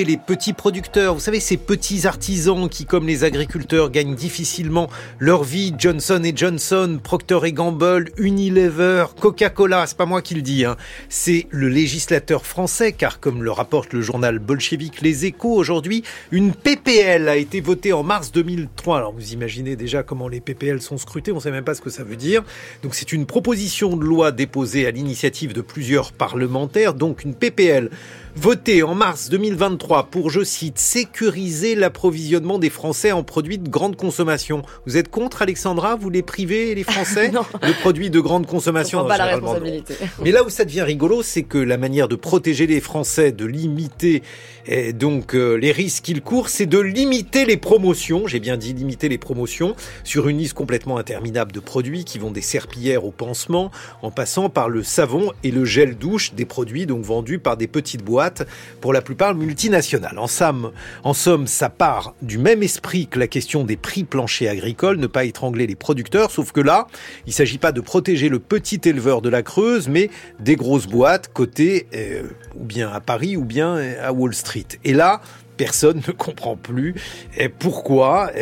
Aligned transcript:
Et 0.00 0.04
les 0.04 0.16
petits 0.16 0.52
producteurs, 0.52 1.14
vous 1.14 1.20
savez, 1.20 1.40
ces 1.40 1.56
petits 1.56 2.06
artisans 2.06 2.68
qui, 2.68 2.84
comme 2.84 3.04
les 3.04 3.24
agriculteurs, 3.24 3.90
gagnent 3.90 4.14
difficilement 4.14 4.88
leur 5.18 5.42
vie, 5.42 5.74
Johnson 5.76 6.22
Johnson, 6.36 7.00
Procter 7.02 7.40
Gamble, 7.50 8.12
Unilever, 8.16 9.06
Coca-Cola, 9.18 9.88
c'est 9.88 9.96
pas 9.96 10.06
moi 10.06 10.22
qui 10.22 10.36
le 10.36 10.42
dis, 10.42 10.64
hein. 10.64 10.76
c'est 11.08 11.48
le 11.50 11.68
législateur 11.68 12.46
français, 12.46 12.92
car 12.92 13.18
comme 13.18 13.42
le 13.42 13.50
rapporte 13.50 13.92
le 13.92 14.00
journal 14.00 14.38
bolchevique 14.38 15.00
Les 15.00 15.26
Échos 15.26 15.56
aujourd'hui, 15.56 16.04
une 16.30 16.52
PPL 16.52 17.28
a 17.28 17.36
été 17.36 17.60
votée 17.60 17.92
en 17.92 18.04
mars 18.04 18.30
2003. 18.30 18.98
Alors 18.98 19.12
vous 19.12 19.32
imaginez 19.32 19.74
déjà 19.74 20.04
comment 20.04 20.28
les 20.28 20.38
PPL 20.38 20.80
sont 20.80 20.98
scrutés, 20.98 21.32
on 21.32 21.40
sait 21.40 21.50
même 21.50 21.64
pas 21.64 21.74
ce 21.74 21.80
que 21.80 21.90
ça 21.90 22.04
veut 22.04 22.14
dire. 22.14 22.44
Donc 22.84 22.94
c'est 22.94 23.10
une 23.10 23.26
proposition 23.26 23.96
de 23.96 24.04
loi 24.04 24.30
déposée 24.30 24.86
à 24.86 24.92
l'initiative 24.92 25.54
de 25.54 25.60
plusieurs 25.60 26.12
parlementaires, 26.12 26.94
donc 26.94 27.24
une 27.24 27.34
PPL 27.34 27.90
voté 28.36 28.84
en 28.84 28.94
mars 28.94 29.28
2023 29.30 29.87
pour, 30.10 30.30
je 30.30 30.44
cite, 30.44 30.78
sécuriser 30.78 31.74
l'approvisionnement 31.74 32.58
des 32.58 32.70
Français 32.70 33.12
en 33.12 33.22
produits 33.22 33.58
de 33.58 33.68
grande 33.68 33.96
consommation. 33.96 34.62
Vous 34.86 34.96
êtes 34.96 35.10
contre, 35.10 35.42
Alexandra? 35.42 35.96
Vous 35.96 36.10
les 36.10 36.22
privez, 36.22 36.74
les 36.74 36.84
Français, 36.84 37.30
de 37.62 37.80
produits 37.80 38.10
de 38.10 38.20
grande 38.20 38.46
consommation? 38.46 39.06
Pas 39.06 39.16
la 39.16 39.26
responsabilité. 39.26 39.94
Mais 40.22 40.30
là 40.30 40.44
où 40.44 40.50
ça 40.50 40.64
devient 40.64 40.82
rigolo, 40.82 41.22
c'est 41.22 41.42
que 41.42 41.58
la 41.58 41.78
manière 41.78 42.08
de 42.08 42.16
protéger 42.16 42.66
les 42.66 42.80
Français, 42.80 43.32
de 43.32 43.46
limiter 43.46 44.22
et 44.70 44.92
donc 44.92 45.34
euh, 45.34 45.54
les 45.54 45.72
risques 45.72 46.04
qu'ils 46.04 46.20
courent, 46.20 46.50
c'est 46.50 46.66
de 46.66 46.78
limiter 46.78 47.46
les 47.46 47.56
promotions, 47.56 48.26
j'ai 48.26 48.38
bien 48.38 48.58
dit 48.58 48.74
limiter 48.74 49.08
les 49.08 49.16
promotions, 49.16 49.74
sur 50.04 50.28
une 50.28 50.36
liste 50.36 50.52
complètement 50.52 50.98
interminable 50.98 51.52
de 51.52 51.60
produits 51.60 52.04
qui 52.04 52.18
vont 52.18 52.30
des 52.30 52.42
serpillères 52.42 53.06
au 53.06 53.10
pansement, 53.10 53.70
en 54.02 54.10
passant 54.10 54.50
par 54.50 54.68
le 54.68 54.82
savon 54.82 55.32
et 55.42 55.50
le 55.50 55.64
gel 55.64 55.96
douche, 55.96 56.34
des 56.34 56.44
produits 56.44 56.84
donc 56.84 57.02
vendus 57.02 57.38
par 57.38 57.56
des 57.56 57.66
petites 57.66 58.04
boîtes 58.04 58.46
pour 58.82 58.92
la 58.92 59.00
plupart 59.00 59.34
multinationales. 59.34 59.77
En 61.04 61.14
somme, 61.14 61.46
ça 61.46 61.70
part 61.70 62.14
du 62.22 62.38
même 62.38 62.62
esprit 62.62 63.06
que 63.06 63.18
la 63.18 63.26
question 63.26 63.64
des 63.64 63.76
prix 63.76 64.04
planchers 64.04 64.50
agricoles, 64.50 64.98
ne 64.98 65.06
pas 65.06 65.24
étrangler 65.24 65.66
les 65.66 65.76
producteurs, 65.76 66.30
sauf 66.30 66.52
que 66.52 66.60
là, 66.60 66.86
il 67.26 67.30
ne 67.30 67.34
s'agit 67.34 67.58
pas 67.58 67.72
de 67.72 67.80
protéger 67.80 68.28
le 68.28 68.38
petit 68.38 68.80
éleveur 68.84 69.22
de 69.22 69.28
la 69.28 69.42
Creuse, 69.42 69.88
mais 69.88 70.10
des 70.40 70.56
grosses 70.56 70.86
boîtes 70.86 71.32
cotées 71.32 71.86
euh, 71.94 72.22
ou 72.56 72.64
bien 72.64 72.90
à 72.90 73.00
Paris 73.00 73.36
ou 73.36 73.44
bien 73.44 73.76
à 74.02 74.12
Wall 74.12 74.34
Street. 74.34 74.66
Et 74.84 74.92
là, 74.92 75.20
personne 75.58 76.00
ne 76.08 76.12
comprend 76.12 76.56
plus. 76.56 76.94
Pourquoi, 77.58 78.32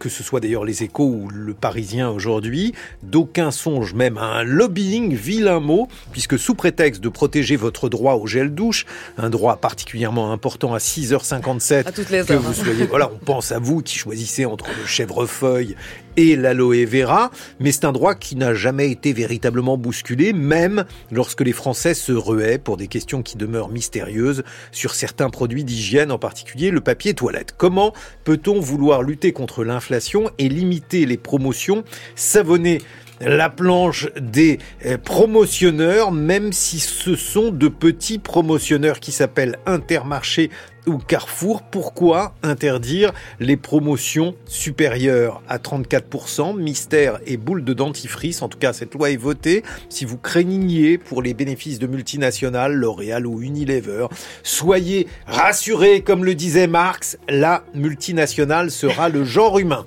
que 0.00 0.08
ce 0.08 0.24
soit 0.24 0.40
d'ailleurs 0.40 0.64
les 0.64 0.82
échos 0.82 1.04
ou 1.04 1.28
le 1.28 1.54
Parisien 1.54 2.10
aujourd'hui, 2.10 2.74
d'aucuns 3.04 3.52
songent 3.52 3.94
même 3.94 4.18
à 4.18 4.24
un 4.24 4.42
lobbying, 4.42 5.14
vilain 5.14 5.60
mot, 5.60 5.86
puisque 6.10 6.38
sous 6.38 6.54
prétexte 6.54 7.00
de 7.00 7.08
protéger 7.08 7.54
votre 7.54 7.88
droit 7.88 8.14
au 8.14 8.26
gel 8.26 8.52
douche, 8.52 8.86
un 9.18 9.30
droit 9.30 9.56
particulièrement 9.56 10.32
important 10.32 10.74
à 10.74 10.78
6h57, 10.78 12.24
que 12.26 12.32
vous 12.32 12.54
soyez, 12.54 12.86
voilà, 12.86 13.10
on 13.12 13.24
pense 13.24 13.52
à 13.52 13.60
vous 13.60 13.82
qui 13.82 13.96
choisissez 13.96 14.44
entre 14.44 14.66
le 14.80 14.86
chèvrefeuille 14.86 15.76
et 16.16 16.36
l'aloe 16.36 16.84
vera, 16.86 17.30
mais 17.60 17.72
c'est 17.72 17.84
un 17.84 17.92
droit 17.92 18.14
qui 18.14 18.36
n'a 18.36 18.54
jamais 18.54 18.90
été 18.90 19.12
véritablement 19.12 19.78
bousculé, 19.78 20.32
même 20.32 20.84
lorsque 21.10 21.40
les 21.40 21.52
Français 21.52 21.94
se 21.94 22.12
ruaient 22.12 22.58
pour 22.58 22.76
des 22.76 22.88
questions 22.88 23.22
qui 23.22 23.36
demeurent 23.36 23.70
mystérieuses 23.70 24.42
sur 24.72 24.94
certains 24.94 25.30
produits 25.30 25.64
d'hygiène, 25.64 26.12
en 26.12 26.18
particulier 26.18 26.61
le 26.70 26.80
papier 26.80 27.14
toilette. 27.14 27.54
Comment 27.56 27.92
peut-on 28.24 28.60
vouloir 28.60 29.02
lutter 29.02 29.32
contre 29.32 29.64
l'inflation 29.64 30.30
et 30.38 30.48
limiter 30.48 31.06
les 31.06 31.16
promotions? 31.16 31.84
Savonnées 32.14 32.80
la 33.24 33.48
planche 33.48 34.08
des 34.20 34.58
euh, 34.86 34.98
promotionneurs, 34.98 36.12
même 36.12 36.52
si 36.52 36.80
ce 36.80 37.14
sont 37.14 37.50
de 37.50 37.68
petits 37.68 38.18
promotionneurs 38.18 39.00
qui 39.00 39.12
s'appellent 39.12 39.58
Intermarché 39.66 40.50
ou 40.86 40.98
Carrefour. 40.98 41.62
Pourquoi 41.62 42.34
interdire 42.42 43.12
les 43.38 43.56
promotions 43.56 44.34
supérieures 44.46 45.42
à 45.48 45.58
34% 45.58 46.58
Mystère 46.58 47.20
et 47.26 47.36
boule 47.36 47.64
de 47.64 47.72
dentifrice. 47.72 48.42
En 48.42 48.48
tout 48.48 48.58
cas, 48.58 48.72
cette 48.72 48.94
loi 48.94 49.10
est 49.10 49.16
votée. 49.16 49.62
Si 49.88 50.04
vous 50.04 50.18
craignez 50.18 50.98
pour 50.98 51.22
les 51.22 51.34
bénéfices 51.34 51.78
de 51.78 51.86
multinationales, 51.86 52.74
L'Oréal 52.74 53.26
ou 53.26 53.40
Unilever, 53.42 54.06
soyez 54.42 55.06
rassurés, 55.26 56.00
comme 56.00 56.24
le 56.24 56.34
disait 56.34 56.66
Marx, 56.66 57.18
la 57.28 57.64
multinationale 57.74 58.70
sera 58.70 59.08
le 59.08 59.24
genre 59.24 59.58
humain. 59.58 59.86